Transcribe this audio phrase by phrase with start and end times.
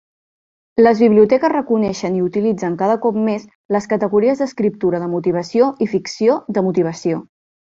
[0.85, 3.45] Les biblioteques reconeixen i utilitzen cada cop més
[3.77, 7.23] les categories d'escriptura de motivació i ficció de motivació.